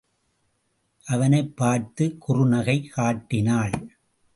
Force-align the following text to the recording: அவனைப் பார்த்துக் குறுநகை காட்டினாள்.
அவனைப் 1.05 1.57
பார்த்துக் 1.57 2.29
குறுநகை 2.29 2.89
காட்டினாள். 2.89 3.97